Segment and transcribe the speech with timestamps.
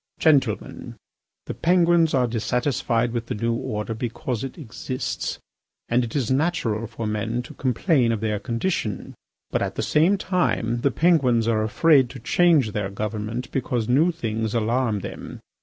[0.17, 0.95] "Gentlemen,
[1.45, 5.37] the Penguins are dissatisfied with the new order because it exists,
[5.89, 9.13] and it is natural for men to complain of their condition.
[9.51, 14.11] But at the same time the Penguins are afraid to change their government because new
[14.11, 15.39] things alarm them.